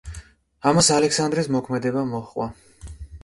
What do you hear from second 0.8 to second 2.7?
ალექსანდრეს მოქმედება მოჰყვა.